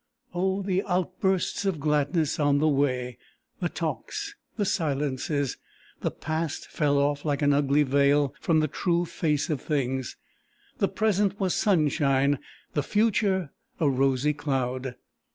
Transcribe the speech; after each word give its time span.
Oh 0.33 0.63
the 0.63 0.81
outbursts 0.85 1.63
of 1.63 1.79
gladness 1.79 2.39
on 2.39 2.57
the 2.57 2.67
way! 2.67 3.19
the 3.59 3.69
talks! 3.69 4.33
the 4.57 4.65
silences! 4.65 5.57
The 5.99 6.09
past 6.09 6.65
fell 6.71 6.97
off 6.97 7.23
like 7.23 7.43
an 7.43 7.53
ugly 7.53 7.83
veil 7.83 8.33
from 8.41 8.61
the 8.61 8.67
true 8.67 9.05
face 9.05 9.51
of 9.51 9.61
things; 9.61 10.17
the 10.79 10.87
present 10.89 11.39
was 11.39 11.53
sunshine; 11.53 12.39
the 12.73 12.81
future 12.81 13.51
a 13.79 13.87
rosy 13.91 14.33
cloud. 14.33 14.95